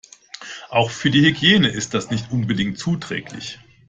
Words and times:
Auch 0.71 0.89
für 0.89 1.11
die 1.11 1.21
Hygiene 1.21 1.67
ist 1.67 1.93
es 1.93 2.09
nicht 2.09 2.31
unbedingt 2.31 2.79
zuträglich. 2.79 3.59